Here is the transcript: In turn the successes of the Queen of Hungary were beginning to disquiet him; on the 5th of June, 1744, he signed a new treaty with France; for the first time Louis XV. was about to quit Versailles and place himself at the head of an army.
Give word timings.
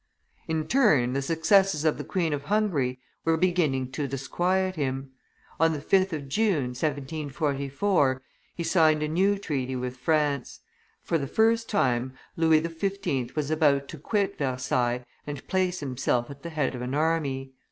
In 0.47 0.65
turn 0.65 1.13
the 1.13 1.21
successes 1.21 1.85
of 1.85 1.99
the 1.99 2.03
Queen 2.03 2.33
of 2.33 2.45
Hungary 2.45 2.99
were 3.23 3.37
beginning 3.37 3.91
to 3.91 4.07
disquiet 4.07 4.75
him; 4.75 5.11
on 5.59 5.73
the 5.73 5.77
5th 5.79 6.11
of 6.11 6.27
June, 6.27 6.69
1744, 6.69 8.23
he 8.55 8.63
signed 8.63 9.03
a 9.03 9.07
new 9.07 9.37
treaty 9.37 9.75
with 9.75 9.97
France; 9.97 10.61
for 11.03 11.19
the 11.19 11.27
first 11.27 11.69
time 11.69 12.13
Louis 12.35 12.63
XV. 12.63 13.35
was 13.35 13.51
about 13.51 13.87
to 13.89 13.99
quit 13.99 14.39
Versailles 14.39 15.05
and 15.27 15.47
place 15.47 15.81
himself 15.81 16.31
at 16.31 16.41
the 16.41 16.49
head 16.49 16.73
of 16.73 16.81
an 16.81 16.95
army. 16.95 17.53